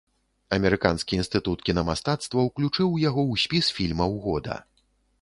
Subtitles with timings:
[0.55, 4.63] Амерыканскі інстытут кінамастацтва ўключыў яго ў спіс фільмаў года.